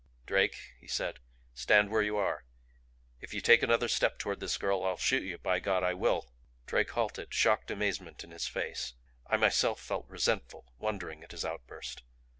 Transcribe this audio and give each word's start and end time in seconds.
"Drake," 0.25 0.55
he 0.79 0.87
said, 0.87 1.19
"stand 1.53 1.91
where 1.91 2.01
you 2.01 2.17
are. 2.17 2.43
If 3.19 3.35
you 3.35 3.39
take 3.39 3.61
another 3.61 3.87
step 3.87 4.17
toward 4.17 4.39
this 4.39 4.57
girl 4.57 4.83
I'll 4.83 4.97
shoot 4.97 5.21
you 5.21 5.37
by 5.37 5.59
God, 5.59 5.83
I 5.83 5.93
will!" 5.93 6.31
Drake 6.65 6.89
halted, 6.89 7.31
shocked 7.35 7.69
amazement 7.69 8.23
in 8.23 8.31
his 8.31 8.47
face; 8.47 8.95
I 9.27 9.37
myself 9.37 9.79
felt 9.79 10.09
resentful, 10.09 10.73
wondering 10.79 11.23
at 11.23 11.33
his 11.33 11.45
outburst. 11.45 12.01